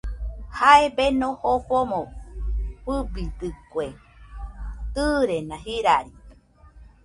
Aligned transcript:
Jae 0.57 0.85
Beno 0.95 1.29
jofomo 1.41 2.01
fɨbidekue 2.83 3.87
tɨrena 4.93 5.55
jirari. 5.63 6.11